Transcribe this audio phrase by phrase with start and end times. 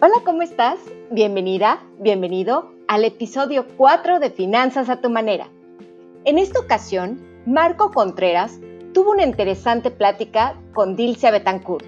[0.00, 0.78] Hola, ¿cómo estás?
[1.10, 5.48] Bienvenida, bienvenido al episodio 4 de Finanzas a tu manera.
[6.24, 8.60] En esta ocasión, Marco Contreras
[8.94, 11.84] tuvo una interesante plática con Dilcia Betancourt,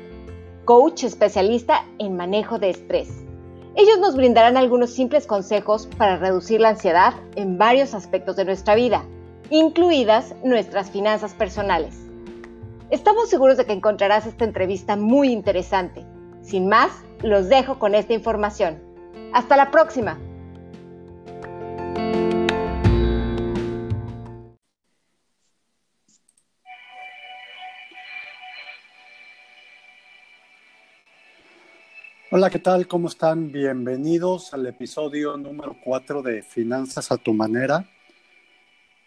[0.65, 3.11] coach especialista en manejo de estrés.
[3.77, 8.75] Ellos nos brindarán algunos simples consejos para reducir la ansiedad en varios aspectos de nuestra
[8.75, 9.05] vida,
[9.51, 11.97] incluidas nuestras finanzas personales.
[12.91, 16.05] Estamos seguros de que encontrarás esta entrevista muy interesante.
[16.42, 16.91] Sin más,
[17.23, 18.83] los dejo con esta información.
[19.33, 20.19] Hasta la próxima.
[32.33, 32.87] Hola, ¿qué tal?
[32.87, 33.50] ¿Cómo están?
[33.50, 37.91] Bienvenidos al episodio número 4 de Finanzas a tu manera.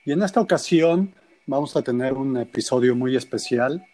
[0.05, 1.15] Y en esta ocasión
[1.47, 3.85] vamos a tener un episodio muy especial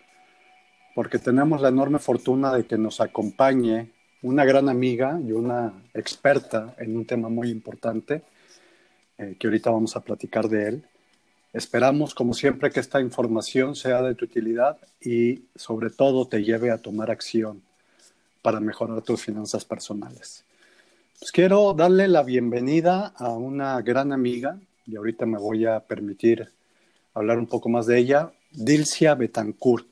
[0.96, 3.92] porque tenemos la enorme fortuna de que nos acompañe
[4.22, 8.24] una gran amiga y una experta en un tema muy importante,
[9.18, 10.84] eh, que ahorita vamos a platicar de él.
[11.54, 16.70] Esperamos, como siempre, que esta información sea de tu utilidad y sobre todo te lleve
[16.70, 17.64] a tomar acción
[18.42, 20.46] para mejorar tus finanzas personales.
[21.20, 26.50] Pues quiero darle la bienvenida a una gran amiga y ahorita me voy a permitir
[27.14, 29.88] hablar un poco más de ella, Dilcia Betancourt.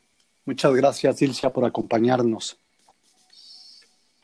[0.45, 2.57] Muchas gracias, Dilcia, por acompañarnos.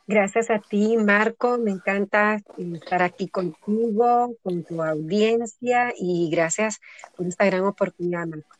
[0.05, 1.57] Gracias a ti, Marco.
[1.57, 6.81] Me encanta estar aquí contigo, con tu audiencia y gracias
[7.15, 8.57] por esta gran oportunidad, Marco.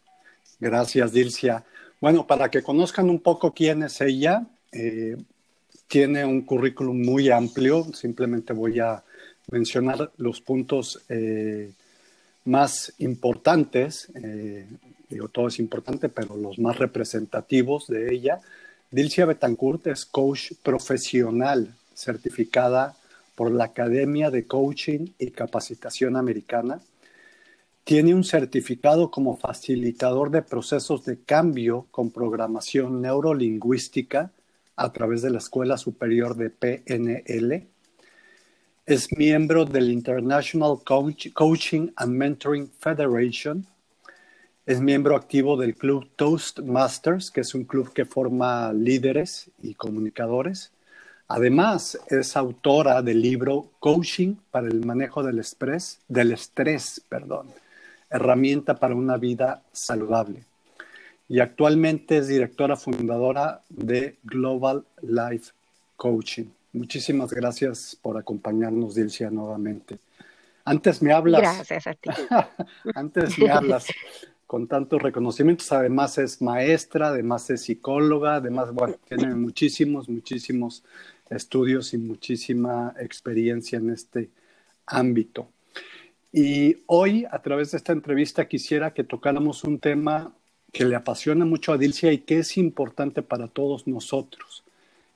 [0.60, 1.66] Gracias, Dilcia.
[2.00, 5.18] Bueno, para que conozcan un poco quién es ella, eh,
[5.88, 7.84] tiene un currículum muy amplio.
[7.94, 9.04] Simplemente voy a
[9.52, 11.72] mencionar los puntos eh,
[12.46, 14.10] más importantes.
[14.16, 14.66] Eh,
[15.10, 18.40] digo, todo es importante, pero los más representativos de ella
[18.94, 22.96] Dilcia Betancourt es coach profesional certificada
[23.34, 26.80] por la Academia de Coaching y Capacitación Americana.
[27.84, 34.30] Tiene un certificado como facilitador de procesos de cambio con programación neurolingüística
[34.76, 37.66] a través de la Escuela Superior de PNL.
[38.86, 43.66] Es miembro del International Coaching and Mentoring Federation
[44.66, 50.72] es miembro activo del club Toastmasters, que es un club que forma líderes y comunicadores.
[51.28, 57.47] Además, es autora del libro Coaching para el manejo del estrés, del estrés, perdón,
[58.09, 60.44] herramienta para una vida saludable.
[61.28, 65.52] Y actualmente es directora fundadora de Global Life
[65.97, 66.46] Coaching.
[66.73, 69.97] Muchísimas gracias por acompañarnos, Dilcia, nuevamente.
[70.66, 71.41] Antes me hablas.
[71.41, 72.09] Gracias a ti.
[72.96, 73.88] antes me hablas
[74.53, 75.72] con tantos reconocimientos.
[75.72, 80.84] Además es maestra, además es psicóloga, además, bueno, tiene muchísimos, muchísimos
[81.28, 84.30] estudios y muchísima experiencia en este
[84.86, 85.47] ámbito.
[86.31, 90.36] Y hoy, a través de esta entrevista, quisiera que tocáramos un tema
[90.72, 94.64] que le apasiona mucho a Dilcia y que es importante para todos nosotros,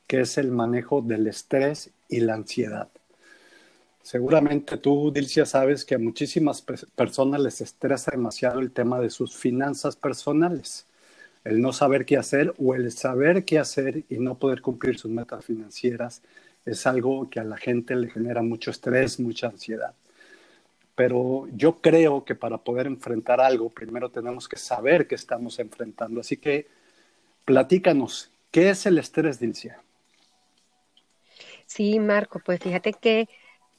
[0.07, 2.89] que es el manejo del estrés y la ansiedad.
[4.07, 9.35] Seguramente tú, Dilcia, sabes que a muchísimas personas les estresa demasiado el tema de sus
[9.35, 10.87] finanzas personales.
[11.43, 15.11] El no saber qué hacer o el saber qué hacer y no poder cumplir sus
[15.11, 16.21] metas financieras
[16.65, 19.93] es algo que a la gente le genera mucho estrés, mucha ansiedad.
[20.95, 26.21] Pero yo creo que para poder enfrentar algo, primero tenemos que saber qué estamos enfrentando.
[26.21, 26.67] Así que
[27.43, 29.81] platícanos, ¿qué es el estrés, Dilcia?
[31.65, 33.27] Sí, Marco, pues fíjate que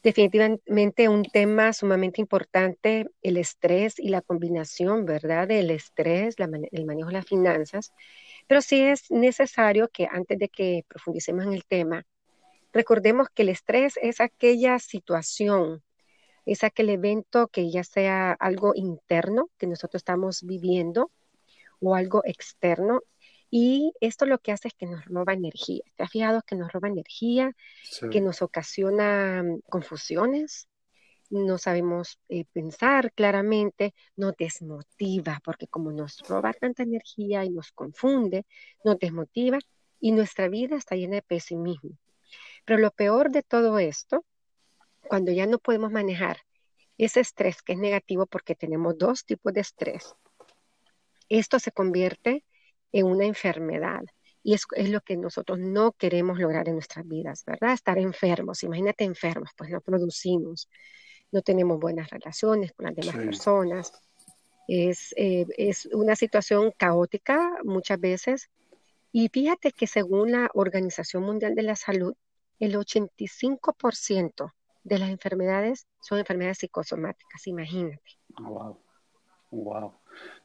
[0.02, 5.48] Definitivamente un tema sumamente importante, el estrés y la combinación, ¿verdad?
[5.48, 7.92] Del estrés, el manejo de las finanzas.
[8.46, 12.06] Pero sí es necesario que antes de que profundicemos en el tema,
[12.72, 15.82] recordemos que el estrés es aquella situación,
[16.46, 21.10] es aquel evento que ya sea algo interno que nosotros estamos viviendo
[21.80, 23.02] o algo externo
[23.50, 25.82] y esto lo que hace es que nos roba energía.
[25.96, 27.54] ¿Te has fijado que nos roba energía,
[28.10, 30.68] que nos ocasiona mm, confusiones?
[31.30, 37.72] No sabemos eh, pensar claramente, nos desmotiva, porque como nos roba tanta energía y nos
[37.72, 38.46] confunde,
[38.84, 39.58] nos desmotiva
[40.00, 41.98] y nuestra vida está llena de pesimismo.
[42.64, 44.24] Pero lo peor de todo esto,
[45.00, 46.38] cuando ya no podemos manejar
[46.98, 50.14] ese estrés que es negativo porque tenemos dos tipos de estrés,
[51.28, 52.44] esto se convierte
[52.92, 54.02] en una enfermedad.
[54.42, 57.72] Y es, es, lo que nosotros no queremos lograr en nuestras vidas, ¿verdad?
[57.72, 58.62] Estar enfermos.
[58.62, 60.68] Imagínate enfermos, pues no producimos,
[61.32, 63.92] no tenemos buenas relaciones con las demás personas.
[64.68, 68.50] Es, eh, es una situación caótica muchas veces.
[69.12, 72.14] Y fíjate que según la Organización Mundial de la Salud,
[72.58, 74.52] el 85%
[74.84, 78.18] de las enfermedades son enfermedades psicosomáticas, imagínate.
[78.38, 78.78] Wow.
[79.50, 79.94] Wow.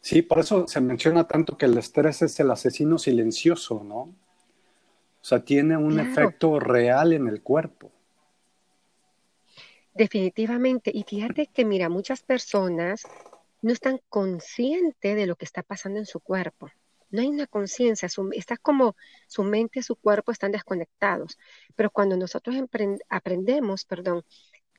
[0.02, 4.00] Sí, por eso se menciona tanto que el estrés es el asesino silencioso, ¿no?
[4.00, 7.90] O sea, tiene un efecto real en el cuerpo.
[9.94, 10.92] Definitivamente.
[10.94, 13.04] Y fíjate que, mira, muchas personas
[13.62, 16.70] no están conscientes de lo que está pasando en su cuerpo.
[17.10, 18.98] No hay una conciencia, está como
[19.28, 21.38] su mente y su cuerpo están desconectados.
[21.76, 22.56] Pero cuando nosotros
[23.08, 24.26] aprendemos, perdón,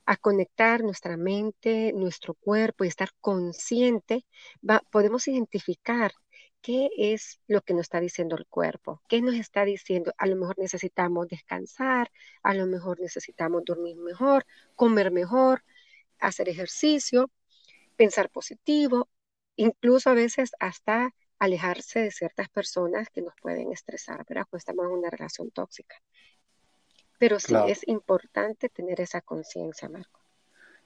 [0.06, 4.26] a conectar nuestra mente, nuestro cuerpo y estar consciente,
[4.90, 6.12] podemos identificar
[6.60, 10.14] qué es lo que nos está diciendo el cuerpo, qué nos está diciendo.
[10.18, 12.10] A lo mejor necesitamos descansar,
[12.42, 15.62] a lo mejor necesitamos dormir mejor, comer mejor,
[16.18, 17.30] hacer ejercicio,
[17.96, 19.10] pensar positivo,
[19.56, 24.86] incluso a veces hasta alejarse de ciertas personas que nos pueden estresar, pero Cuando estamos
[24.86, 25.96] en una relación tóxica.
[27.18, 30.20] Pero sí es importante tener esa conciencia, Marco.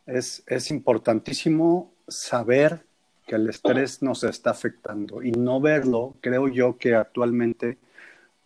[0.07, 2.85] Es, es importantísimo saber
[3.27, 7.77] que el estrés nos está afectando y no verlo, creo yo que actualmente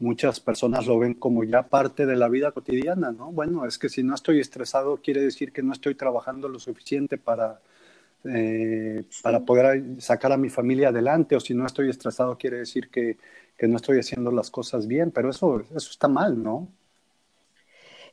[0.01, 3.31] muchas personas lo ven como ya parte de la vida cotidiana, ¿no?
[3.31, 7.17] Bueno, es que si no estoy estresado quiere decir que no estoy trabajando lo suficiente
[7.17, 7.61] para,
[8.25, 12.91] eh, para poder sacar a mi familia adelante, o si no estoy estresado quiere decir
[12.91, 13.17] que,
[13.57, 16.69] que no estoy haciendo las cosas bien, pero eso, eso está mal, ¿no?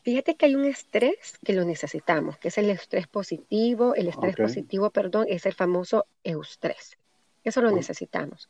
[0.01, 3.95] Fíjate que hay un estrés que lo necesitamos, que es el estrés positivo.
[3.95, 6.97] El estrés positivo, perdón, es el famoso eustrés.
[7.43, 8.49] Eso lo necesitamos.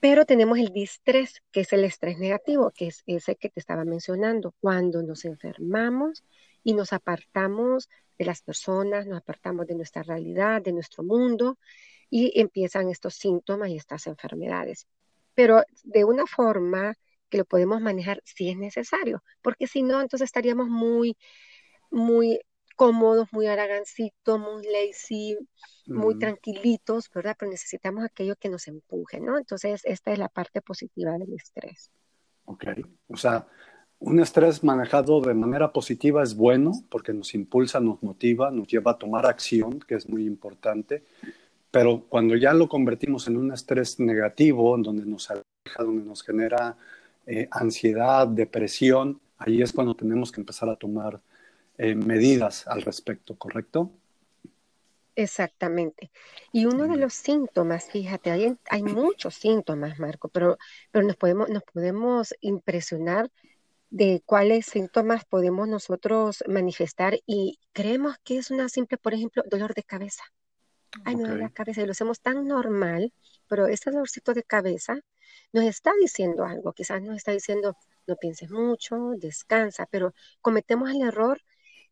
[0.00, 3.84] Pero tenemos el distrés, que es el estrés negativo, que es ese que te estaba
[3.84, 6.24] mencionando, cuando nos enfermamos
[6.62, 7.88] y nos apartamos
[8.18, 11.58] de las personas, nos apartamos de nuestra realidad, de nuestro mundo,
[12.10, 14.86] y empiezan estos síntomas y estas enfermedades.
[15.34, 16.94] Pero de una forma
[17.34, 21.16] que lo podemos manejar si es necesario, porque si no, entonces estaríamos muy,
[21.90, 22.38] muy
[22.76, 25.36] cómodos, muy aragancitos, muy lazy,
[25.88, 27.34] muy tranquilitos, ¿verdad?
[27.36, 29.36] Pero necesitamos aquello que nos empuje, ¿no?
[29.36, 31.90] Entonces, esta es la parte positiva del estrés.
[32.44, 32.66] Ok,
[33.08, 33.48] o sea,
[33.98, 38.92] un estrés manejado de manera positiva es bueno porque nos impulsa, nos motiva, nos lleva
[38.92, 41.02] a tomar acción, que es muy importante,
[41.72, 46.22] pero cuando ya lo convertimos en un estrés negativo, en donde nos aleja, donde nos
[46.22, 46.76] genera
[47.26, 51.20] eh, ansiedad, depresión, ahí es cuando tenemos que empezar a tomar
[51.78, 53.90] eh, medidas al respecto, ¿correcto?
[55.16, 56.10] Exactamente.
[56.52, 60.58] Y uno de los síntomas, fíjate, hay, hay muchos síntomas, Marco, pero,
[60.90, 63.30] pero nos, podemos, nos podemos impresionar
[63.90, 69.72] de cuáles síntomas podemos nosotros manifestar y creemos que es una simple, por ejemplo, dolor
[69.74, 70.24] de cabeza.
[71.04, 73.12] Ay, no, la cabeza, y lo hacemos tan normal,
[73.48, 75.00] pero ese dolorcito de cabeza
[75.52, 77.76] nos está diciendo algo, quizás nos está diciendo,
[78.06, 81.40] no pienses mucho, descansa, pero cometemos el error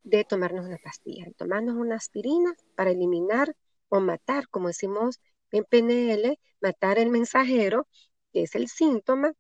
[0.03, 3.55] de tomarnos una pastilla, de tomarnos una aspirina para eliminar
[3.89, 7.87] o matar, como decimos en PNL, matar el mensajero,
[8.33, 9.33] que es el síntoma,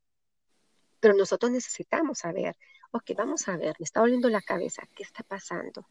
[1.00, 2.56] pero nosotros necesitamos saber,
[2.92, 5.88] ok, vamos a ver, me está doliendo la cabeza, ¿qué está pasando?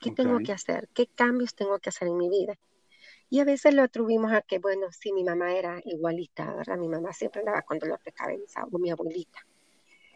[0.00, 0.88] ¿Qué tengo que hacer?
[0.94, 2.58] ¿Qué cambios tengo que hacer en mi vida?
[3.30, 6.76] Y a veces lo atribuimos a que, bueno, sí, mi mamá era igualita, ¿verdad?
[6.76, 9.46] Mi mamá siempre andaba con dolor de cabeza, o mi abuelita.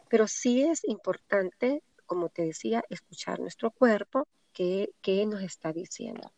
[0.08, 6.32] Pero sí es importante, como te decía, escuchar nuestro cuerpo, qué, qué nos está diciendo.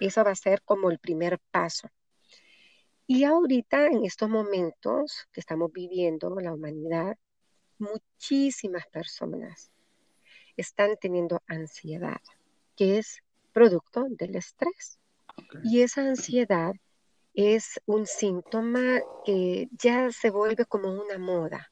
[0.00, 1.90] Eso va a ser como el primer paso.
[3.08, 7.16] Y ahorita, en estos momentos que estamos viviendo la humanidad,
[7.78, 9.70] muchísimas personas
[10.56, 12.20] están teniendo ansiedad,
[12.76, 14.98] que es producto del estrés.
[15.64, 16.74] Y esa ansiedad
[17.34, 21.70] es un síntoma que ya se vuelve como una moda.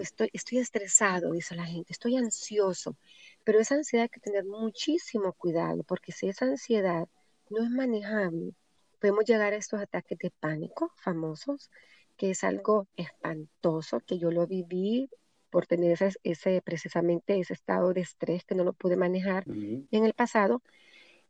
[0.00, 2.96] estoy, estoy estresado, dice la gente, estoy ansioso,
[3.44, 7.06] pero esa ansiedad hay que tener muchísimo cuidado, porque si esa ansiedad
[7.50, 8.54] no es manejable,
[8.98, 11.70] podemos llegar a estos ataques de pánico famosos,
[12.16, 15.10] que es algo espantoso, que yo lo viví
[15.50, 20.14] por tener ese, precisamente ese estado de estrés que no lo pude manejar en el
[20.14, 20.62] pasado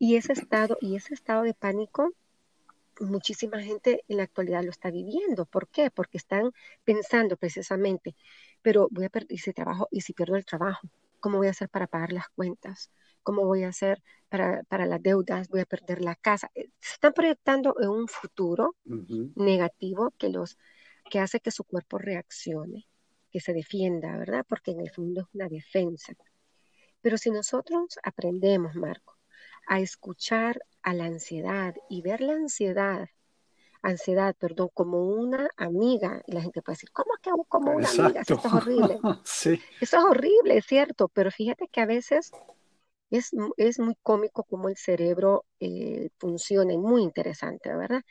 [0.02, 2.12] y ese estado, y ese estado de pánico,
[2.98, 5.46] muchísima gente en la actualidad lo está viviendo.
[5.46, 5.92] ¿Por qué?
[5.92, 6.50] Porque están
[6.82, 8.16] pensando precisamente,
[8.62, 10.88] pero voy a perder ese trabajo, y si pierdo el trabajo,
[11.20, 12.90] ¿cómo voy a hacer para pagar las cuentas?
[13.22, 15.48] ¿Cómo voy a hacer para, para las deudas?
[15.48, 16.50] ¿Voy a perder la casa?
[16.56, 18.74] Eh, se están proyectando en un futuro
[19.36, 20.58] negativo que, los,
[21.12, 22.88] que hace que su cuerpo reaccione,
[23.30, 24.44] que se defienda, ¿verdad?
[24.48, 26.12] Porque en el fondo es una defensa.
[27.00, 29.21] Pero si nosotros aprendemos, Marco,
[29.66, 33.08] a escuchar a la ansiedad y ver la ansiedad
[33.82, 36.22] ansiedad, perdón, como una amiga.
[36.26, 38.22] Y la gente puede decir, ¿cómo que como una amiga?
[38.22, 38.98] Eso es horrible.
[39.24, 39.60] sí.
[39.80, 42.30] Eso es horrible, es cierto, pero fíjate que a veces
[43.10, 48.02] es, es muy cómico cómo el cerebro eh, funciona y muy interesante, ¿verdad?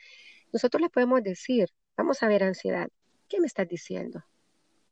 [0.52, 2.88] Nosotros le podemos decir, vamos a ver ansiedad,
[3.28, 4.22] ¿qué me estás diciendo?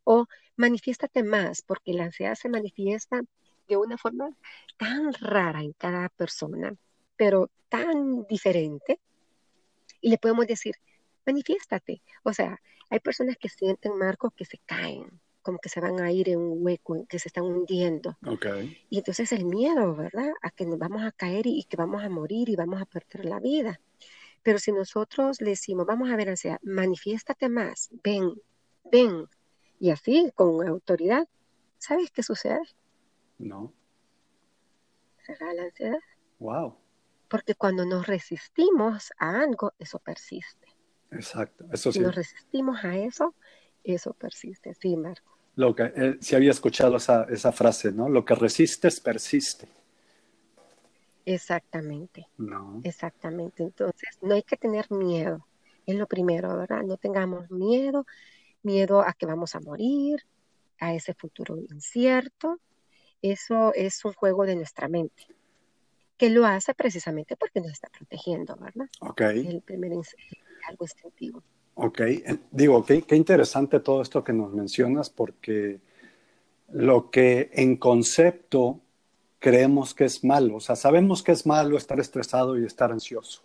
[0.03, 0.25] O
[0.55, 3.21] manifiéstate más, porque la ansiedad se manifiesta
[3.75, 4.29] de una forma
[4.77, 6.75] tan rara en cada persona,
[7.15, 8.99] pero tan diferente.
[10.01, 10.75] Y le podemos decir,
[11.25, 12.01] manifiéstate.
[12.23, 12.59] O sea,
[12.89, 16.39] hay personas que sienten, Marcos, que se caen, como que se van a ir en
[16.39, 18.17] un hueco, que se están hundiendo.
[18.25, 18.77] Okay.
[18.89, 20.31] Y entonces el miedo, ¿verdad?
[20.41, 23.25] A que nos vamos a caer y, que vamos a morir y vamos a perder
[23.25, 23.79] la vida.
[24.43, 28.33] Pero si nosotros le decimos, vamos a ver ansiedad, manifiéstate más, ven,
[28.91, 29.27] ven,
[29.79, 31.27] y así, con autoridad,
[31.77, 32.61] ¿sabes qué sucede?
[33.41, 33.73] No.
[35.55, 35.99] La ansiedad.
[36.39, 36.75] Wow.
[37.27, 40.67] Porque cuando nos resistimos a algo, eso persiste.
[41.11, 41.99] Exacto, eso sí.
[41.99, 43.35] Si nos resistimos a eso,
[43.83, 44.73] eso persiste.
[44.73, 45.31] Sí, Marco.
[45.55, 48.09] Lo que, eh, si había escuchado esa, esa frase, ¿no?
[48.09, 49.67] Lo que resistes, persiste.
[51.25, 52.27] Exactamente.
[52.37, 52.81] No.
[52.83, 53.63] Exactamente.
[53.63, 55.45] Entonces, no hay que tener miedo.
[55.85, 56.83] Es lo primero, ¿verdad?
[56.83, 58.05] No tengamos miedo,
[58.63, 60.25] miedo a que vamos a morir,
[60.79, 62.59] a ese futuro incierto.
[63.21, 65.27] Eso es un juego de nuestra mente,
[66.17, 68.87] que lo hace precisamente porque nos está protegiendo, ¿verdad?
[69.01, 69.21] Ok.
[69.21, 71.43] Es el primer algo instintivo.
[71.75, 72.01] Ok,
[72.51, 75.79] digo, qué, qué interesante todo esto que nos mencionas, porque
[76.71, 78.81] lo que en concepto
[79.39, 80.57] creemos que es malo.
[80.57, 83.41] O sea, sabemos que es malo estar estresado y estar ansioso.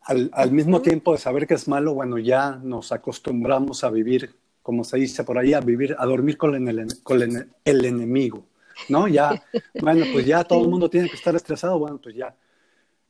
[0.00, 4.34] Al, al, mismo tiempo de saber que es malo, bueno, ya nos acostumbramos a vivir,
[4.64, 8.46] como se dice por ahí, a vivir, a dormir con el, con el, el enemigo,
[8.88, 9.06] ¿no?
[9.06, 9.44] Ya,
[9.82, 12.34] bueno, pues ya todo el mundo tiene que estar estresado, bueno, pues ya.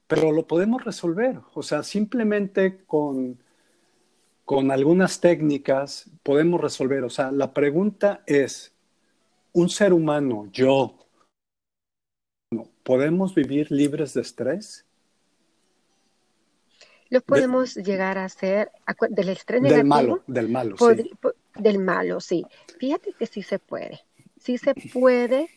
[0.08, 3.38] Pero lo podemos resolver, o sea, simplemente con,
[4.44, 7.04] con algunas técnicas podemos resolver.
[7.04, 8.75] O sea, la pregunta es,
[9.52, 10.99] ¿un ser humano, yo,
[12.82, 14.84] ¿podemos vivir libres de estrés?
[17.11, 18.73] Lo podemos de, llegar a hacer
[19.11, 19.88] del estrés del negativo.
[19.88, 21.12] malo, del malo, sí.
[21.56, 22.44] Del malo, sí.
[22.78, 24.00] Fíjate que sí se puede.
[24.38, 25.49] Sí se puede.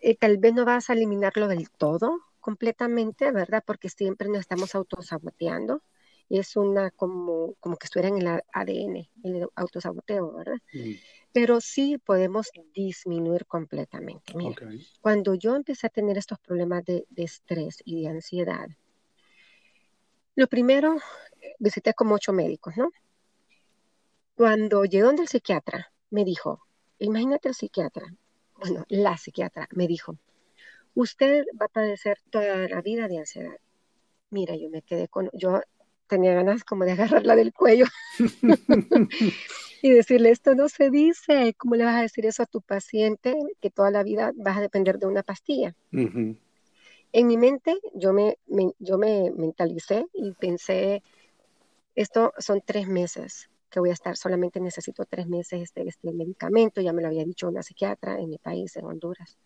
[0.00, 3.62] Eh, tal vez no vas a eliminarlo del todo, completamente, ¿verdad?
[3.66, 5.82] Porque siempre nos estamos autosaboteando.
[6.28, 10.58] Es una como, como que estuviera en el ADN, el autosaboteo, ¿verdad?
[10.72, 10.94] Mm
[11.32, 14.34] pero sí podemos disminuir completamente.
[14.36, 14.86] Mira, okay.
[15.00, 18.68] cuando yo empecé a tener estos problemas de, de, estrés y de ansiedad,
[20.34, 20.96] lo primero,
[21.58, 22.90] visité como ocho médicos, ¿no?
[24.34, 26.66] Cuando llegué donde el psiquiatra, me dijo,
[26.98, 28.06] imagínate el psiquiatra,
[28.56, 30.16] bueno, la psiquiatra me dijo,
[30.94, 33.56] usted va a padecer toda la vida de ansiedad.
[34.30, 35.60] Mira, yo me quedé con, yo
[36.06, 37.84] tenía ganas como de agarrarla del cuello
[39.82, 43.36] y decirle, esto no se dice, ¿cómo le vas a decir eso a tu paciente
[43.60, 45.74] que toda la vida vas a depender de una pastilla?
[45.92, 46.38] Uh -huh.
[47.12, 51.02] En mi mente yo me, me, yo me mentalicé y pensé,
[51.94, 56.80] esto son tres meses que voy a estar, solamente necesito tres meses de este medicamento,
[56.80, 59.38] ya me lo había dicho una psiquiatra en mi país, en Honduras.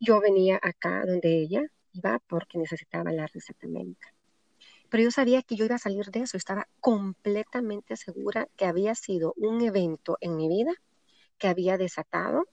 [0.00, 4.16] Yo venía acá donde ella iba porque necesitaba la receta médica
[4.88, 8.94] pero yo sabía que yo iba a salir de eso, estaba completamente segura que había
[8.94, 10.72] sido un evento en mi vida
[11.38, 12.46] que había desatado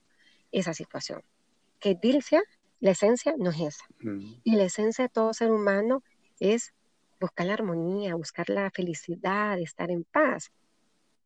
[0.51, 1.23] esa situación.
[1.79, 2.43] Que Dilcia,
[2.79, 3.85] la esencia no es esa.
[4.01, 4.41] Mm.
[4.43, 6.03] Y la esencia de todo ser humano
[6.39, 6.73] es
[7.19, 10.51] buscar la armonía, buscar la felicidad, estar en paz.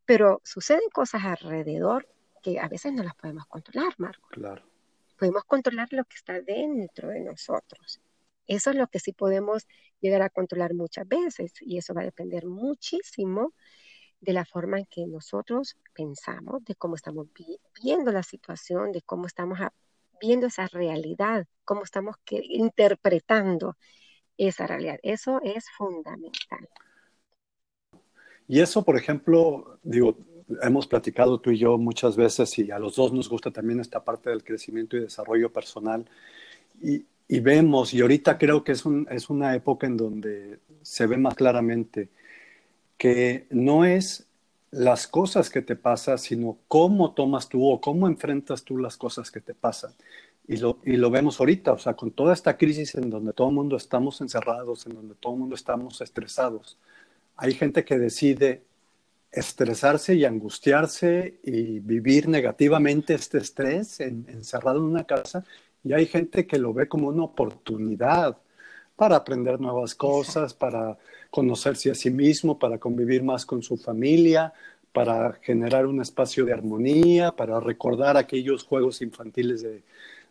[0.07, 2.07] Pero suceden cosas alrededor
[2.41, 4.29] que a veces no las podemos controlar, Marco.
[4.29, 4.63] Claro.
[5.19, 7.99] Podemos controlar lo que está dentro de nosotros.
[8.47, 9.67] Eso es lo que sí podemos
[9.99, 13.53] llegar a controlar muchas veces y eso va a depender muchísimo
[14.21, 19.01] de la forma en que nosotros pensamos, de cómo estamos vi viendo la situación, de
[19.01, 19.59] cómo estamos
[20.21, 23.75] viendo esa realidad, cómo estamos que, interpretando
[24.37, 24.99] esa realidad.
[25.03, 26.69] Eso es fundamental.
[28.47, 30.17] Y eso, por ejemplo, digo,
[30.61, 34.03] hemos platicado tú y yo muchas veces y a los dos nos gusta también esta
[34.03, 36.05] parte del crecimiento y desarrollo personal.
[36.81, 41.07] Y, y vemos, y ahorita creo que es, un, es una época en donde se
[41.07, 42.09] ve más claramente
[42.97, 44.27] que no es
[44.71, 49.31] las cosas que te pasan, sino cómo tomas tú o cómo enfrentas tú las cosas
[49.31, 49.91] que te pasan.
[50.47, 53.49] Y lo, y lo vemos ahorita, o sea, con toda esta crisis en donde todo
[53.49, 56.77] el mundo estamos encerrados, en donde todo el mundo estamos estresados,
[57.37, 58.63] hay gente que decide
[59.31, 65.43] estresarse y angustiarse y vivir negativamente este estrés en, encerrado en una casa
[65.83, 68.37] y hay gente que lo ve como una oportunidad
[68.95, 70.97] para aprender nuevas cosas, para
[71.29, 74.53] conocerse a sí mismo, para convivir más con su familia,
[74.91, 79.83] para generar un espacio de armonía, para recordar aquellos juegos infantiles de,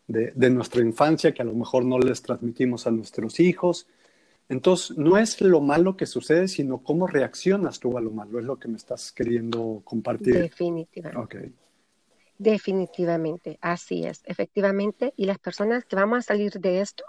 [0.08, 3.86] de, nuestra infancia que a lo mejor no les transmitimos a nuestros hijos.
[4.48, 8.44] Entonces, no es lo malo que sucede, sino cómo reaccionas tú a lo malo, es
[8.44, 10.34] lo que me estás queriendo compartir.
[10.34, 11.52] Definitivamente.
[12.38, 15.14] Definitivamente, así es, efectivamente.
[15.16, 17.04] Y las personas que vamos a salir de esto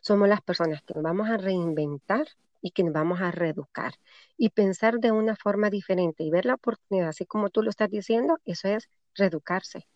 [0.00, 2.26] somos las personas que nos vamos a reinventar
[2.62, 3.94] y que nos vamos a reeducar
[4.36, 7.90] y pensar de una forma diferente y ver la oportunidad, así como tú lo estás
[7.90, 9.86] diciendo, eso es reeducarse.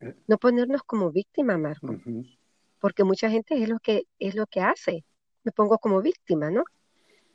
[0.00, 0.14] Eh.
[0.26, 1.96] No ponernos como víctima, Marco,
[2.80, 5.04] porque mucha gente es lo que es lo que hace.
[5.44, 6.64] Me pongo como víctima, ¿no?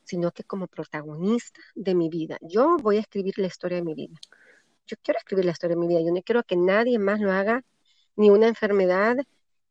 [0.04, 2.38] Sino que como protagonista de mi vida.
[2.42, 4.20] Yo voy a escribir la historia de mi vida.
[4.88, 6.02] Yo quiero escribir la historia de mi vida.
[6.02, 7.64] Yo no quiero que nadie más lo haga,
[8.16, 9.18] ni una enfermedad,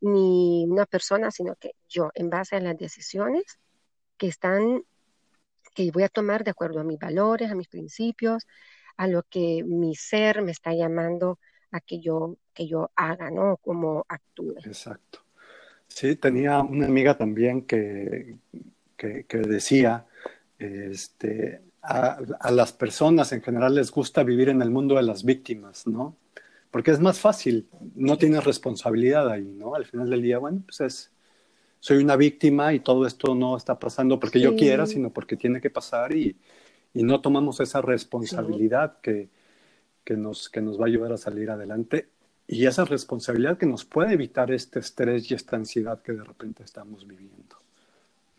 [0.01, 3.59] ni una persona, sino que yo, en base a las decisiones
[4.17, 4.83] que están,
[5.75, 8.47] que voy a tomar de acuerdo a mis valores, a mis principios,
[8.97, 11.39] a lo que mi ser me está llamando
[11.71, 13.57] a que yo, que yo haga, ¿no?
[13.59, 14.55] Como actúe.
[14.65, 15.21] Exacto.
[15.89, 18.37] Sí, tenía una amiga también que,
[18.97, 20.07] que, decía,
[20.59, 25.25] este, a, a, las personas en general les gusta vivir en el mundo de las
[25.25, 26.17] víctimas, ¿no?
[26.71, 29.75] porque es más fácil, no tienes responsabilidad ahí, ¿no?
[29.75, 31.11] Al final del día, bueno, pues es,
[31.81, 35.61] soy una víctima y todo esto no está pasando porque yo quiera, sino porque tiene
[35.61, 36.37] que pasar y,
[36.93, 39.29] y no tomamos esa responsabilidad que,
[40.05, 42.09] que, nos, que nos va a ayudar a salir adelante
[42.51, 46.65] y esa responsabilidad que nos puede evitar este estrés y esta ansiedad que de repente
[46.65, 47.57] estamos viviendo,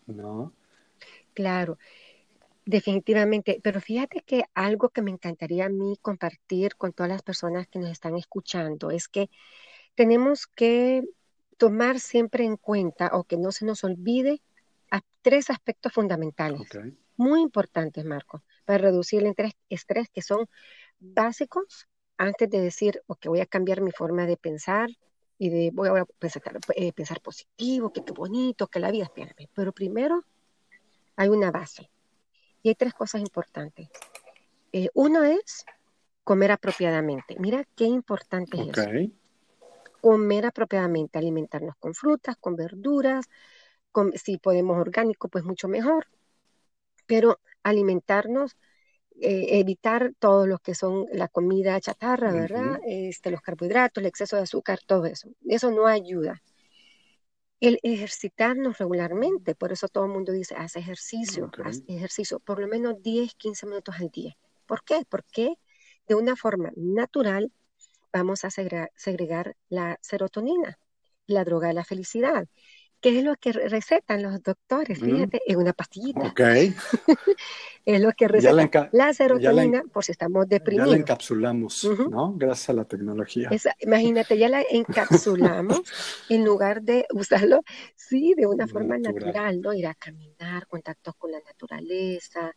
[0.07, 0.51] ¿no?
[1.35, 1.77] Claro.
[2.65, 7.67] Definitivamente, pero fíjate que algo que me encantaría a mí compartir con todas las personas
[7.67, 9.29] que nos están escuchando es que
[9.93, 11.03] tenemos que
[11.57, 14.41] tomar siempre en cuenta o que no se nos olvide
[14.89, 16.61] a tres aspectos fundamentales,
[17.15, 19.35] muy importantes, Marco, para reducir el
[19.69, 20.47] estrés, que son
[20.99, 21.88] básicos
[22.19, 24.89] antes de decir, ok, voy a cambiar mi forma de pensar
[25.38, 26.43] y de voy a pensar,
[26.75, 29.47] eh, pensar positivo, que qué bonito, que la vida, espérame.
[29.55, 30.25] Pero primero
[31.15, 31.89] hay una base
[32.62, 33.88] y hay tres cosas importantes.
[34.73, 35.65] Eh, uno es
[36.25, 37.38] comer apropiadamente.
[37.39, 38.89] Mira qué importante es eso.
[40.01, 43.27] Comer apropiadamente, alimentarnos con frutas, con verduras,
[44.15, 46.08] si podemos orgánico, pues mucho mejor.
[47.08, 48.58] Pero alimentarnos,
[49.21, 52.79] eh, evitar todo lo que son la comida chatarra, ¿verdad?
[52.86, 55.29] este, los carbohidratos, el exceso de azúcar, todo eso.
[55.47, 56.41] Eso no ayuda
[57.60, 59.55] el ejercitarnos regularmente.
[59.55, 63.65] Por eso todo el mundo dice, haz ejercicio, haz ejercicio, por lo menos 10, 15
[63.65, 64.38] minutos al día.
[64.65, 65.03] ¿Por qué?
[65.10, 65.55] Porque
[66.08, 67.51] de una forma natural
[68.12, 70.79] vamos a segregar la serotonina,
[71.27, 72.47] la droga de la felicidad.
[73.01, 75.01] ¿Qué es lo que recetan los doctores?
[75.01, 75.05] Mm.
[75.05, 76.21] Fíjate, es una pastillita.
[76.21, 76.39] Ok.
[77.85, 78.89] es lo que recetan.
[78.91, 80.89] La, serotonina, por si estamos deprimidos.
[80.89, 82.33] Ya la encapsulamos, ¿no?
[82.35, 83.49] Gracias a la tecnología.
[83.79, 85.81] imagínate, ya la encapsulamos
[86.29, 87.63] en lugar de usarlo,
[87.95, 89.62] sí, de una forma natural.
[89.62, 89.73] ¿no?
[89.73, 92.53] Ir a caminar, contacto con la naturaleza,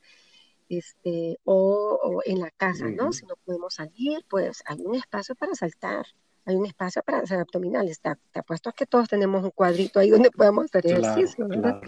[0.68, 3.12] este, o, en la casa, ¿no?
[3.12, 6.07] Si no podemos salir, pues hay un espacio para saltar
[6.44, 8.00] hay un espacio para hacer abdominales.
[8.00, 11.81] Te, te apuesto a que todos tenemos un cuadrito ahí donde podemos hacer ejercicio, ¿verdad?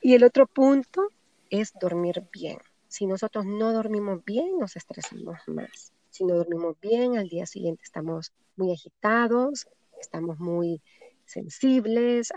[0.00, 1.08] Y el otro punto
[1.50, 2.58] es dormir bien.
[2.88, 5.92] Si nosotros no dormimos bien, nos estresamos más.
[6.08, 9.68] Si no dormimos bien, al día siguiente estamos muy agitados,
[10.00, 10.82] estamos muy
[11.24, 12.32] sensibles,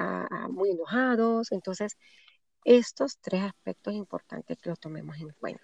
[0.49, 1.51] muy enojados.
[1.51, 1.97] Entonces,
[2.65, 5.63] estos tres aspectos importantes que los tomemos en cuenta.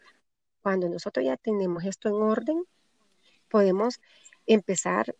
[0.62, 2.64] Cuando nosotros ya tenemos esto en orden,
[3.50, 4.00] podemos
[4.54, 5.16] empezar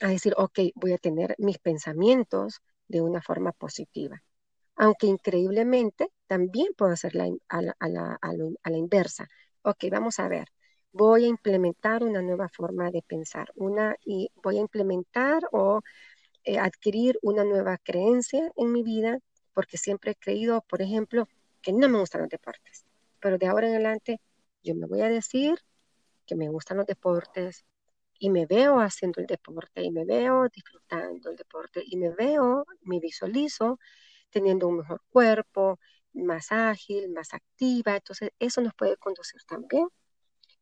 [0.00, 4.22] a decir, ok, voy a tener mis pensamientos de una forma positiva.
[4.76, 8.18] Aunque increíblemente también puedo hacerla a la, a, la,
[8.62, 9.28] a, inversa.
[9.62, 10.48] Ok, vamos a ver,
[10.92, 15.80] voy a implementar una nueva forma de pensar, una, y voy a implementar o
[16.44, 19.20] eh, adquirir una nueva creencia en mi vida,
[19.54, 21.28] porque siempre he creído, por ejemplo,
[21.62, 22.84] que no me gustan los deportes,
[23.20, 24.20] pero de ahora en adelante
[24.62, 25.58] yo me voy a decir
[26.26, 27.64] que me gustan los deportes,
[28.24, 32.64] y me veo haciendo el deporte y me veo disfrutando el deporte y me veo,
[32.80, 33.78] me visualizo
[34.30, 35.78] teniendo un mejor cuerpo,
[36.14, 37.96] más ágil, más activa.
[37.96, 39.88] Entonces, eso nos puede conducir también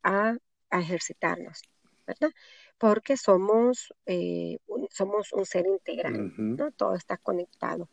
[0.02, 0.36] a,
[0.72, 1.62] ejercitarnos,
[2.04, 2.32] ¿verdad?
[2.78, 6.72] Porque somos, eh, un, somos un ser integral, ¿no?
[6.72, 7.88] Todo está conectado.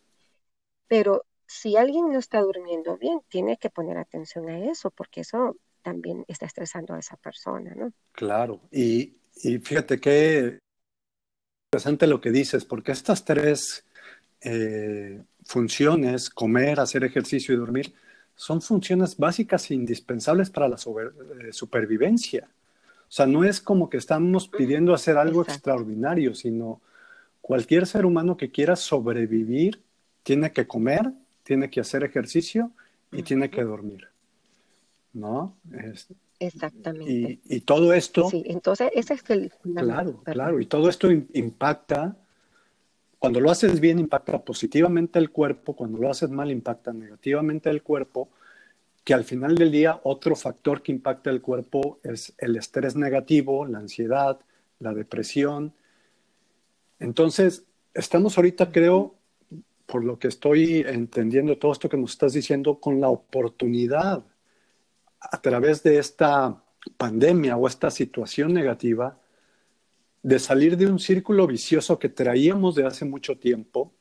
[0.87, 5.57] Pero si alguien no está durmiendo bien, tiene que poner atención a eso, porque eso
[5.83, 7.93] también está estresando a esa persona, ¿no?
[8.13, 10.59] Claro, y y fíjate qué
[11.71, 13.85] interesante lo que dices, porque estas tres
[14.41, 17.93] eh, funciones, comer, hacer ejercicio y dormir,
[18.35, 22.47] son funciones básicas e indispensables para la eh, supervivencia.
[23.07, 26.81] O sea, no es como que estamos pidiendo hacer algo extraordinario, sino
[27.41, 29.81] cualquier ser humano que quiera sobrevivir
[30.23, 31.11] tiene que comer,
[31.43, 32.71] tiene que hacer ejercicio
[33.11, 34.07] y tiene que dormir.
[35.13, 35.55] ¿No?
[36.39, 37.39] Exactamente.
[37.43, 38.29] Y, todo esto.
[38.29, 39.51] Sí, entonces ese es el.
[39.61, 40.59] Claro, claro.
[40.59, 42.17] Y todo esto impacta.
[43.19, 45.75] Cuando lo haces bien, impacta positivamente el cuerpo.
[45.75, 48.29] Cuando lo haces mal, impacta negativamente el cuerpo.
[49.03, 53.65] Que al final del día, otro factor que impacta el cuerpo es el estrés negativo,
[53.65, 54.39] la ansiedad,
[54.79, 55.73] la depresión.
[56.99, 59.15] Entonces, estamos ahorita, creo,
[59.85, 64.23] por lo que estoy entendiendo todo esto que nos estás diciendo, con la oportunidad
[65.19, 66.63] a través de esta
[66.97, 69.17] pandemia o esta situación negativa
[70.21, 73.93] de salir de un círculo vicioso que traíamos de hace mucho tiempo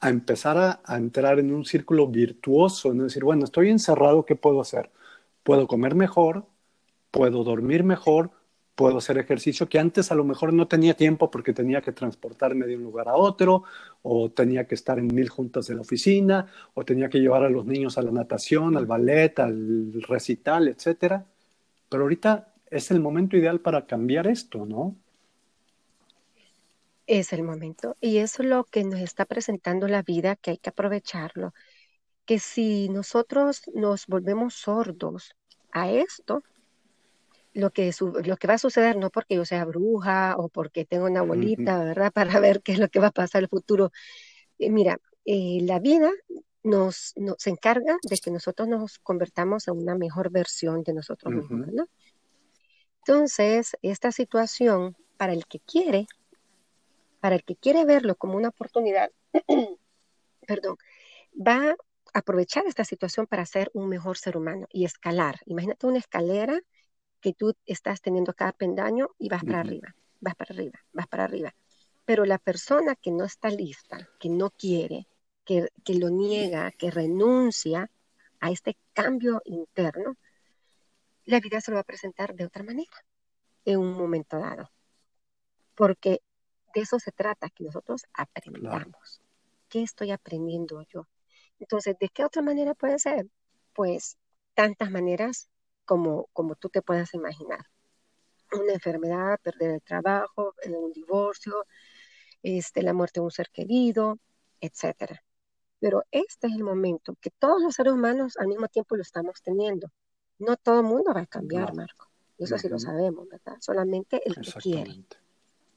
[0.00, 4.60] a empezar a, entrar en un círculo virtuoso, en decir, bueno, estoy encerrado, ¿qué puedo
[4.60, 4.90] hacer?
[5.42, 6.46] Puedo comer mejor,
[7.10, 8.30] puedo dormir mejor,
[8.76, 12.66] puedo hacer ejercicio que antes a lo mejor no tenía tiempo porque tenía que transportarme
[12.66, 13.64] de un lugar a otro,
[14.02, 17.50] o tenía que estar en mil juntas de la oficina, o tenía que llevar a
[17.50, 21.24] los niños a la natación, al ballet, al recital, etcétera.
[21.88, 24.94] Pero ahorita es el momento ideal para cambiar esto, ¿no?
[27.06, 27.96] Es el momento.
[28.00, 31.54] Y eso es lo que nos está presentando la vida, que hay que aprovecharlo.
[32.26, 35.34] Que si nosotros nos volvemos sordos
[35.72, 36.42] a esto,
[37.56, 37.90] lo que,
[38.24, 41.82] lo que va a suceder, no porque yo sea bruja o porque tengo una bolita,
[41.82, 42.12] ¿verdad?
[42.14, 43.92] Para ver qué es lo que va a pasar en el futuro.
[44.58, 46.10] Eh, mira, eh, la vida
[46.62, 51.68] nos, se encarga de que nosotros nos convertamos en una mejor versión de nosotros mismos,
[51.72, 51.88] ¿no?
[52.98, 56.06] Entonces, esta situación, para el que quiere,
[57.20, 59.10] para el que quiere verlo como una oportunidad,
[60.46, 60.76] perdón,
[61.34, 65.40] va a aprovechar esta situación para ser un mejor ser humano y escalar.
[65.46, 66.60] Imagínate una escalera
[67.20, 71.24] que tú estás teniendo cada pendaño y vas para arriba, vas para arriba, vas para
[71.24, 71.54] arriba.
[72.04, 75.08] Pero la persona que no está lista, que no quiere,
[75.44, 77.90] que, que lo niega, que renuncia
[78.40, 80.16] a este cambio interno,
[81.24, 83.04] la vida se lo va a presentar de otra manera,
[83.64, 84.70] en un momento dado.
[85.74, 86.20] Porque
[86.74, 89.20] de eso se trata, que nosotros aprendamos.
[89.68, 91.08] ¿Qué estoy aprendiendo yo?
[91.58, 93.26] Entonces, ¿de qué otra manera puede ser?
[93.72, 94.18] Pues
[94.54, 95.48] tantas maneras
[95.86, 97.64] como, como tú te puedas imaginar.
[98.52, 101.64] Una enfermedad, perder el trabajo, un divorcio,
[102.42, 104.18] este, la muerte de un ser querido,
[104.60, 105.18] etc.
[105.80, 109.42] Pero este es el momento que todos los seres humanos al mismo tiempo lo estamos
[109.42, 109.90] teniendo.
[110.38, 112.08] No todo el mundo va a cambiar, Marco.
[112.38, 113.56] Eso sí lo sabemos, ¿verdad?
[113.60, 115.04] Solamente el que quiere.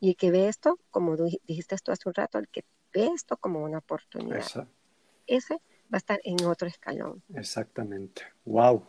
[0.01, 3.37] Y el que ve esto, como dijiste tú hace un rato, el que ve esto
[3.37, 4.67] como una oportunidad.
[5.25, 5.53] Ese
[5.91, 7.23] va a estar en otro escalón.
[7.33, 8.23] Exactamente.
[8.45, 8.85] Wow.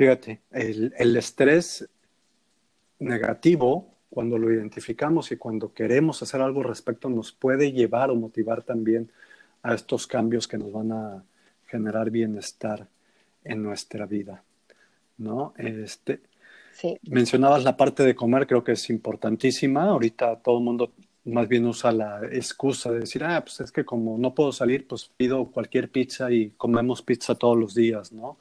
[0.00, 1.86] Fíjate, el, estrés
[3.00, 8.14] negativo, cuando lo identificamos y cuando queremos hacer algo al respecto, nos puede llevar o
[8.14, 9.10] motivar también
[9.62, 11.22] a estos cambios que nos van a
[11.66, 12.86] generar bienestar
[13.44, 14.42] en nuestra vida.
[15.18, 15.52] ¿No?
[15.58, 16.20] Este,
[17.02, 19.84] Mencionabas la parte de comer, creo que es importantísima.
[19.84, 20.92] Ahorita todo el mundo
[21.26, 24.86] más bien usa la excusa de decir, ah, pues es que como no puedo salir,
[24.88, 28.38] pues pido cualquier pizza y comemos pizza todos los días, ¿no?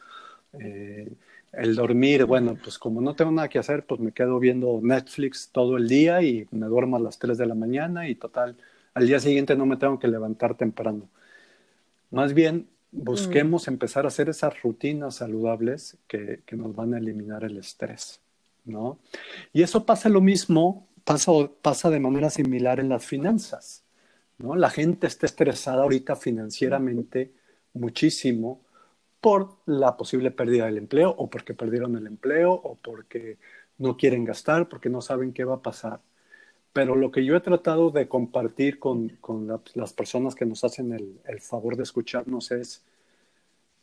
[0.54, 1.12] Eh,
[1.54, 5.50] el dormir, bueno, pues como no tengo nada que hacer, pues me quedo viendo Netflix
[5.52, 8.56] todo el día y me duermo a las 3 de la mañana y total,
[8.94, 11.10] al día siguiente no me tengo que levantar temprano.
[12.12, 13.72] Más bien, busquemos mm.
[13.72, 18.20] empezar a hacer esas rutinas saludables que, que, nos van a eliminar el estrés,
[18.66, 19.00] ¿no?
[19.54, 21.32] Y eso pasa lo mismo, pasa,
[21.62, 23.84] pasa de manera similar en las finanzas,
[24.38, 24.56] ¿no?
[24.56, 27.32] La gente está estresada ahorita financieramente
[27.74, 28.62] muchísimo
[29.22, 33.38] por la posible pérdida del empleo o porque perdieron el empleo o porque
[33.78, 36.02] no quieren gastar, porque no saben qué va a pasar.
[36.74, 39.18] Pero lo que yo he tratado de compartir con,
[39.76, 42.86] las personas que nos hacen el, el, favor de escucharnos es,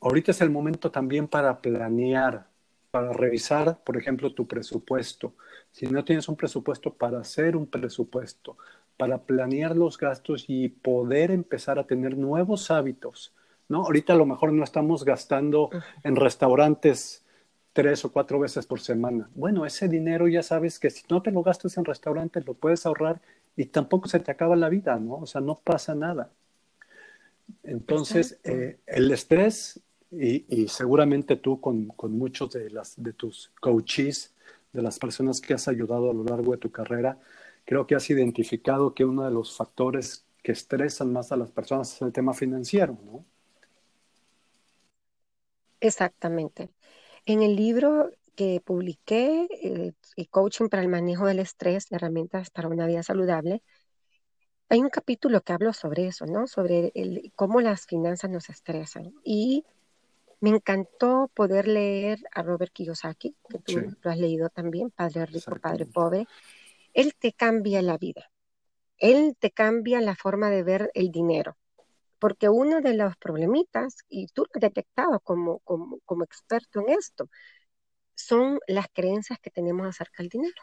[0.01, 2.46] ahorita es el momento también para planear,
[2.90, 5.35] para revisar, por ejemplo, tu presupuesto.
[5.72, 8.57] Si no tienes un presupuesto, para hacer un presupuesto,
[8.96, 13.35] para planear los gastos y poder empezar a tener nuevos hábitos
[13.68, 13.85] ¿no?
[13.85, 15.70] Ahorita a lo mejor no estamos gastando
[16.02, 17.24] en restaurantes
[17.72, 19.29] tres o cuatro veces por semana.
[19.35, 22.87] Bueno, ese dinero ya sabes que si no te lo gastas en restaurantes, lo puedes
[22.87, 23.20] ahorrar
[23.55, 25.16] y tampoco se te acaba la vida, ¿no?
[25.16, 26.31] O sea, no pasa nada.
[27.62, 34.35] Entonces, eh, el estrés, y, seguramente tú con, con, muchos de, las, de tus coaches,
[34.72, 37.18] de las personas que has ayudado a lo largo de tu carrera,
[37.64, 41.92] creo que has identificado que uno de los factores que estresan más a las personas
[41.94, 43.24] es el tema financiero, ¿no?
[45.81, 46.71] Exactamente.
[47.25, 52.87] En el libro que publiqué, el, coaching para el manejo del estrés, herramientas para una
[52.87, 53.62] vida saludable,
[54.69, 56.47] hay un capítulo que hablo sobre eso, ¿no?
[56.47, 59.15] Sobre el, cómo las finanzas nos estresan.
[59.25, 59.65] Y
[60.41, 65.57] me encantó poder leer a Robert Kiyosaki, que tú lo has leído también, Padre Rico,
[65.57, 66.27] Padre Pobre.
[66.93, 68.31] Él te cambia la vida.
[68.99, 71.57] Él te cambia la forma de ver el dinero.
[72.18, 76.90] Porque uno de los problemitas, y tú lo has detectado como, como, como experto en
[76.90, 77.29] esto,
[78.14, 80.62] son las creencias que tenemos acerca del dinero.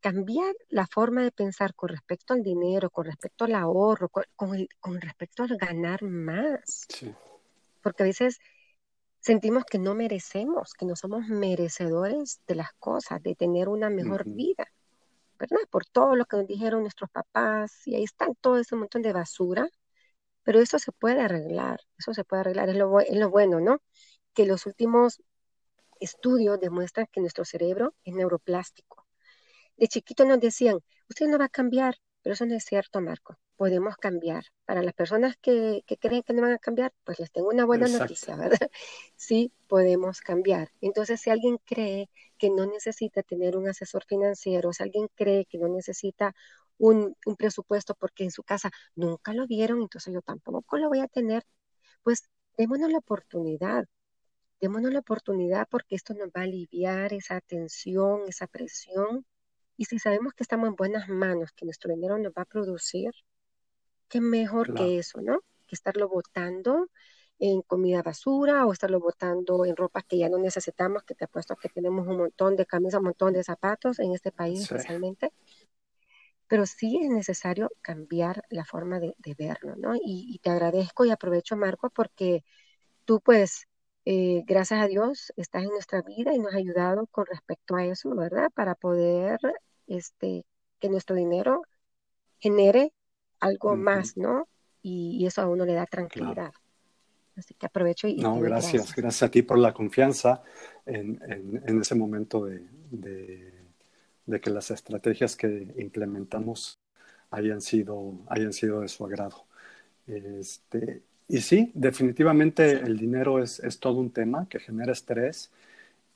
[0.00, 5.00] Cambiar la forma de pensar con respecto al dinero, con respecto al ahorro, con, con,
[5.00, 6.86] respecto al ganar más.
[7.82, 8.40] Porque a veces
[9.20, 14.24] sentimos que no merecemos, que no somos merecedores de las cosas, de tener una mejor
[14.26, 14.66] vida,
[15.38, 15.60] ¿verdad?
[15.70, 19.12] Por todo lo que nos dijeron nuestros papás, y ahí están todo ese montón de
[19.12, 19.68] basura,
[20.44, 23.82] pero eso se puede arreglar, eso se puede arreglar, es lo, es lo bueno, ¿no?
[24.34, 25.22] Que los últimos
[26.00, 29.06] estudios demuestran que nuestro cerebro es neuroplástico.
[29.76, 33.38] De chiquito nos decían, usted no va a cambiar, pero eso no es cierto, Marco.
[33.56, 34.44] Podemos cambiar.
[34.64, 37.88] Para las personas que, creen que no van a cambiar, pues les tengo una buena
[37.88, 38.58] noticia, ¿verdad?
[39.16, 40.70] Sí, podemos cambiar.
[40.80, 45.58] Entonces, si alguien cree que no necesita tener un asesor financiero, si alguien cree que
[45.58, 46.34] no necesita
[46.82, 51.00] un, un presupuesto porque en su casa nunca lo vieron, entonces yo tampoco lo voy
[51.00, 51.44] a tener,
[52.02, 53.86] pues démonos la oportunidad
[54.62, 59.26] démonos la oportunidad porque esto nos va a aliviar esa tensión, esa presión.
[59.76, 63.10] Y si sabemos que estamos en buenas manos, que nuestro dinero nos va a producir,
[64.08, 65.40] qué mejor que eso, ¿no?
[65.66, 66.88] Que estarlo botando
[67.40, 71.56] en comida basura o estarlo botando en ropa que ya no necesitamos, que te apuesto
[71.56, 75.32] que tenemos un montón de camisas, un montón de zapatos en este país especialmente.
[76.52, 79.94] Pero sí es necesario cambiar la forma de, verlo, ¿no?
[79.94, 82.44] Y, y, te agradezco y aprovecho, Marco, porque
[83.06, 83.66] tú pues
[84.04, 87.86] eh, gracias a Dios estás en nuestra vida y nos ha ayudado con respecto a
[87.86, 88.50] eso, ¿verdad?
[88.52, 89.38] Para poder
[89.86, 90.44] este,
[90.80, 91.62] que nuestro dinero
[92.38, 92.92] genere
[93.38, 94.48] algo más, ¿no?
[94.82, 96.52] Y, eso a uno le da tranquilidad.
[97.36, 98.16] Así que aprovecho y...
[98.16, 100.42] No, gracias, gracias, a ti por la confianza
[100.84, 101.18] en,
[101.64, 103.61] en, ese momento de, de,
[104.26, 106.78] de, que las estrategias que implementamos
[107.30, 109.44] hayan sido, hayan sido de su agrado.
[110.06, 115.50] Este, y sí, definitivamente el dinero es, todo un tema que genera estrés,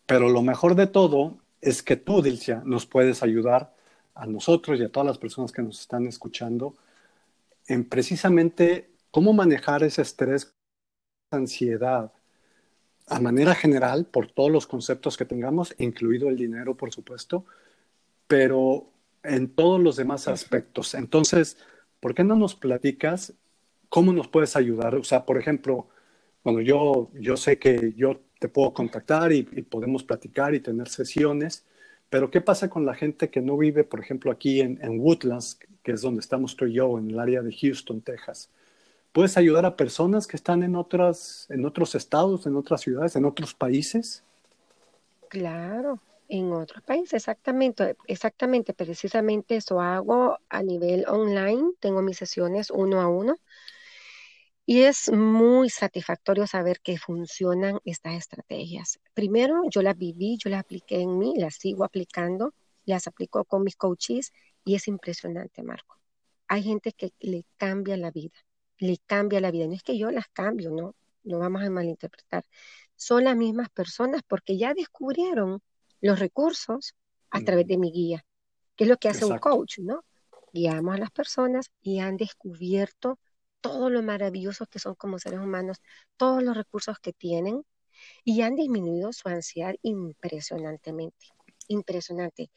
[0.07, 3.75] pero lo mejor de todo es que tú, Dilcia, nos puedes ayudar
[4.14, 6.75] a nosotros y a todas las personas que nos están escuchando
[7.66, 10.53] en precisamente cómo manejar ese estrés,
[11.31, 12.12] ansiedad,
[13.07, 17.45] a manera general, por todos los conceptos que tengamos, incluido el dinero, por supuesto,
[18.27, 18.91] pero
[19.23, 20.95] en todos los demás aspectos.
[20.95, 21.59] Entonces,
[22.01, 23.35] ¿por qué no nos platicas
[23.89, 24.95] ¿cómo nos puedes ayudar?
[24.95, 25.89] O sea, por ejemplo,
[26.43, 31.65] cuando yo, yo sé que yo te puedo contactar y, podemos platicar y tener sesiones,
[32.11, 35.93] pero ¿qué pasa con la gente que no vive, por ejemplo, aquí en, Woodlands, que
[35.93, 38.51] es donde estamos tú y yo, en el área de Houston, Texas?
[39.12, 43.25] ¿Puedes ayudar a personas que están en, otras, en otros estados, en otras ciudades, en
[43.25, 44.23] otros países?
[45.29, 52.71] Claro, en otros países, exactamente, exactamente, precisamente eso hago a nivel online, tengo mis sesiones
[52.71, 53.37] uno a uno
[54.69, 58.99] y es muy satisfactorio saber que funcionan estas estrategias.
[59.15, 62.53] Primero, yo las viví, yo las apliqué en mí, las sigo aplicando,
[62.85, 64.33] las aplico con mis coaches
[64.65, 66.01] y es impresionante, Marco.
[66.49, 68.37] Hay gente que le cambia la vida,
[68.79, 69.67] le cambia la vida.
[69.69, 72.45] No es que yo las cambio, no, no vamos a malinterpretar.
[72.97, 75.62] Son las mismas personas porque ya descubrieron
[76.01, 76.95] los recursos
[77.31, 78.25] a través de mi guía,
[78.77, 80.05] que es lo que hace un coach, ¿no?
[80.53, 83.19] Guiamos a las personas y han descubierto
[83.61, 85.79] todo lo maravillosos que son como seres humanos,
[86.17, 87.65] todos los recursos que tienen
[88.25, 91.27] y han disminuido su ansiedad impresionantemente.
[91.69, 92.51] Impresionante.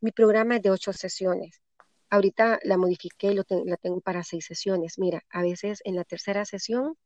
[0.00, 1.60] Mi programa es de ocho sesiones.
[2.08, 4.98] Ahorita la modifiqué, lo la tengo para seis sesiones.
[4.98, 6.96] Mira, a veces en la tercera sesión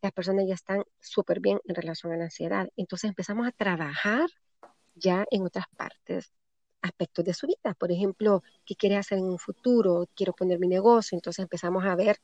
[0.00, 2.68] las personas ya están súper bien en relación a la ansiedad.
[2.76, 4.28] Entonces empezamos a trabajar
[4.98, 6.32] ya en otras partes,
[6.82, 7.74] aspectos de su vida.
[7.78, 10.08] Por ejemplo, ¿qué quiere hacer en un futuro?
[10.14, 11.16] Quiero poner mi negocio.
[11.16, 12.18] Entonces empezamos a ver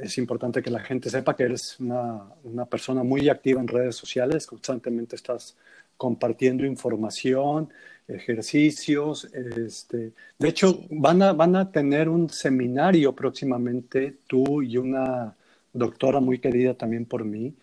[0.00, 3.96] es importante que la gente sepa que eres una, una persona muy activa en redes
[3.96, 5.56] sociales, constantemente estás
[5.96, 7.70] compartiendo información,
[8.08, 9.24] ejercicios.
[9.32, 15.36] Este, de hecho, van, a, van a tener un seminario próximamente, tú y una
[15.72, 17.54] doctora muy querida también por mí,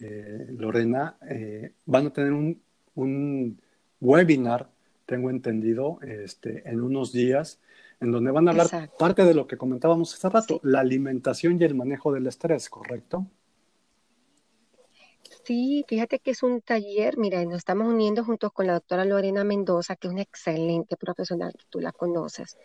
[0.00, 2.60] eh, Lorena, eh, van a tener un,
[2.94, 3.60] un,
[4.00, 4.68] webinar,
[5.06, 7.58] tengo entendido, este, en unos días,
[8.00, 11.64] en donde van a hablar parte de lo que comentábamos hace rato, la alimentación y
[11.64, 13.26] el manejo del estrés, ¿correcto?
[15.48, 19.44] Sí, fíjate que es un taller, mira, nos estamos uniendo juntos con la doctora Lorena
[19.44, 22.58] Mendoza, que es una excelente profesional, que tú la conoces.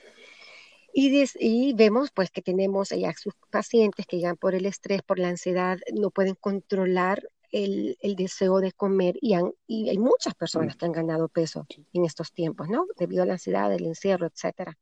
[0.93, 5.17] Y, y, vemos pues que tenemos ya sus pacientes que llegan por el estrés, por
[5.17, 10.75] la ansiedad, no pueden controlar el, el deseo de comer y, y, hay muchas personas
[10.75, 12.85] que han ganado peso en estos tiempos, ¿no?
[12.97, 14.77] Debido a la ansiedad, el encierro, etcétera.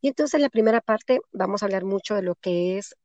[0.00, 2.96] Y entonces en la primera parte vamos a hablar mucho de lo que es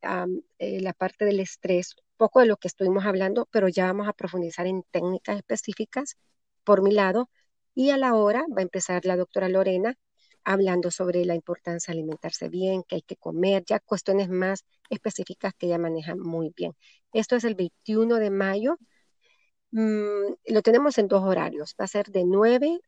[0.58, 4.14] eh, la parte del estrés, poco de lo que estuvimos hablando, pero ya vamos a
[4.14, 6.18] profundizar en técnicas específicas
[6.64, 7.30] por mi lado.
[7.76, 9.98] Y a la hora va a empezar la doctora Lorena
[10.46, 15.54] hablando sobre la importancia de alimentarse bien, que hay que comer, ya cuestiones más específicas
[15.58, 16.74] que ella maneja muy bien.
[17.14, 18.78] Esto es el 21 de mayo.
[19.72, 21.76] Mm, lo tenemos en dos horarios.
[21.80, 22.80] Va a ser de 9,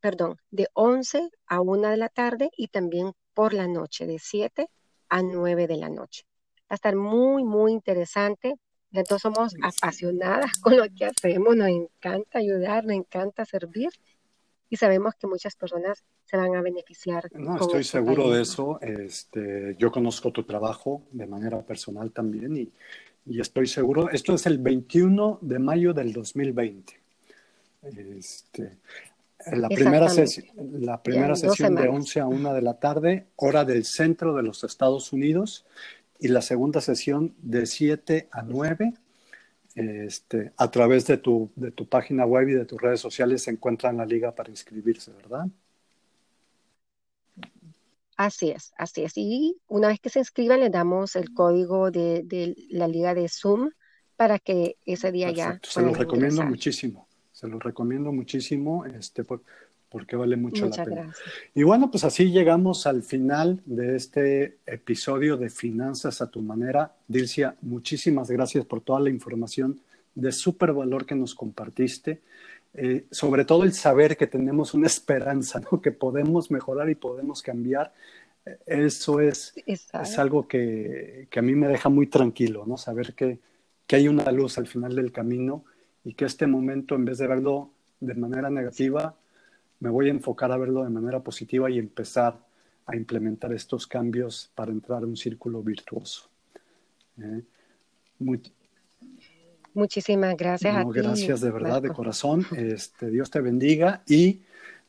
[0.00, 4.68] perdón, de 11 a 1 de la tarde y también por la noche, de 7
[5.08, 6.24] a 9 de la noche.
[6.62, 8.56] Va a estar muy, muy interesante.
[8.92, 13.90] Entonces somos apasionadas con lo que hacemos, nos encanta ayudar, nos encanta servir
[14.68, 17.30] y sabemos que muchas personas se van a beneficiar.
[17.34, 18.80] No, estoy este seguro de eso.
[18.80, 22.72] Este, yo conozco tu trabajo de manera personal también y,
[23.26, 24.10] y estoy seguro.
[24.10, 27.00] Esto es el 21 de mayo del 2020.
[27.82, 28.78] Este,
[29.52, 30.08] la primera,
[30.80, 34.64] la primera sesión de 11 a 1 de la tarde, hora del centro de los
[34.64, 35.64] Estados Unidos,
[36.20, 38.94] y la segunda sesión de 7 a 9.
[39.74, 43.50] Este, a través de tu, de tu página web y de tus redes sociales se
[43.50, 45.46] encuentran la liga para inscribirse, ¿verdad?
[48.16, 49.12] Así es, así es.
[49.16, 53.28] Y una vez que se inscriban, le damos el código de, de la liga de
[53.28, 53.70] Zoom
[54.16, 55.60] para que ese día ya.
[55.62, 57.06] Se lo recomiendo muchísimo.
[57.32, 59.22] Se lo recomiendo muchísimo este,
[59.96, 61.14] porque vale mucho la pena.
[61.54, 66.94] Y bueno, pues así llegamos al final de este episodio de Finanzas a tu manera.
[67.08, 69.80] Dilcia, muchísimas gracias por toda la información
[70.14, 72.20] de súper valor que nos compartiste.
[72.74, 75.80] Eh, sobre todo el saber que tenemos una esperanza, ¿no?
[75.80, 77.94] que podemos mejorar y podemos cambiar.
[78.66, 82.76] Eso es, es algo que, que, a mí me deja muy tranquilo, ¿no?
[82.76, 83.38] Saber que,
[83.86, 85.64] que hay una luz al final del camino
[86.04, 89.16] y que este momento, en vez de verlo de manera negativa,
[89.80, 92.38] me voy a enfocar a verlo de manera positiva y empezar
[92.86, 96.28] a implementar estos cambios para entrar en un círculo virtuoso.
[97.20, 97.42] ¿Eh?
[99.74, 100.90] Muchísimas gracias a ti.
[100.92, 102.46] Gracias de verdad, de corazón.
[102.56, 104.40] Este, Dios te bendiga y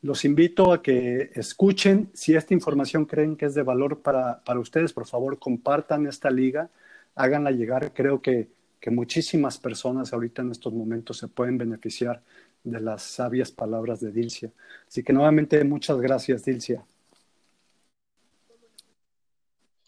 [0.01, 2.09] los invito a que escuchen.
[2.13, 6.29] Si esta información creen que es de valor para, para ustedes, por favor, compartan esta
[6.29, 6.69] liga,
[7.15, 7.91] háganla llegar.
[7.93, 8.47] Creo que
[8.79, 12.21] que muchísimas personas ahorita en estos momentos se pueden beneficiar
[12.63, 14.51] de las sabias palabras de Dilcia.
[14.87, 16.83] Así que nuevamente muchas gracias, Dilcia.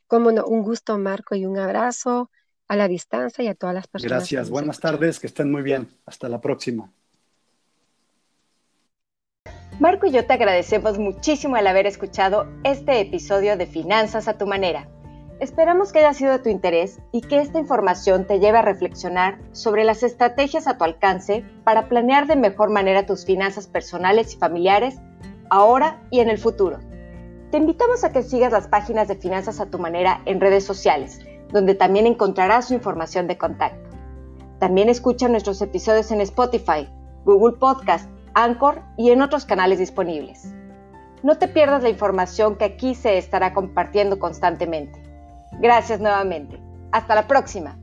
[0.07, 2.31] Como no, un gusto, Marco, y un abrazo
[2.67, 4.11] a la distancia y a todas las personas.
[4.11, 5.87] Gracias, buenas tardes, que estén muy bien.
[6.05, 6.91] Hasta la próxima.
[9.79, 14.45] Marco y yo te agradecemos muchísimo el haber escuchado este episodio de Finanzas a tu
[14.45, 14.89] manera.
[15.39, 19.39] Esperamos que haya sido de tu interés y que esta información te lleve a reflexionar
[19.53, 24.37] sobre las estrategias a tu alcance para planear de mejor manera tus finanzas personales y
[24.37, 24.99] familiares
[25.49, 26.79] ahora y en el futuro.
[27.51, 31.21] Te invitamos a que sigas las páginas de Finanzas a tu manera en redes sociales,
[31.53, 33.89] donde también encontrarás su información de contacto.
[34.59, 36.89] También escucha nuestros episodios en Spotify,
[37.23, 40.53] Google Podcast, Anchor y en otros canales disponibles.
[41.23, 45.09] No te pierdas la información que aquí se estará compartiendo constantemente.
[45.53, 46.59] Gracias nuevamente.
[46.91, 47.77] Hasta la próxima.